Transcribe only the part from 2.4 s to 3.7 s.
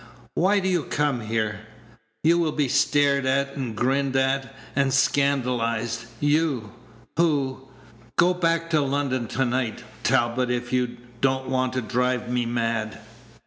be stared at,